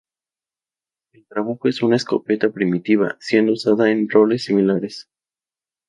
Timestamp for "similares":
4.45-5.07